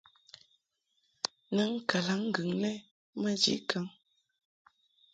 [1.55, 2.71] Nɨŋ kalaŋŋgɨŋ lɛ
[3.21, 3.85] maji kaŋ.